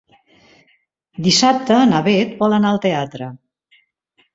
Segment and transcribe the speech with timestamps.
[1.29, 3.33] Dissabte na Bet vol anar al teatre.